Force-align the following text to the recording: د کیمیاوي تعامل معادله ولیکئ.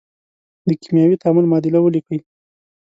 د 0.67 0.69
کیمیاوي 0.81 1.15
تعامل 1.21 1.45
معادله 1.47 1.79
ولیکئ. 1.81 2.19